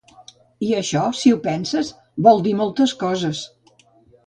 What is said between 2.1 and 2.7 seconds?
vol dir